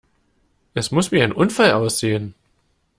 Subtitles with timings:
[0.73, 2.33] Es muss wie ein Unfall aussehen!